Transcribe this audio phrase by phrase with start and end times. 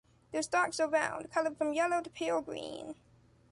[0.31, 2.95] Their stalks are round, colored from yellow to pale green.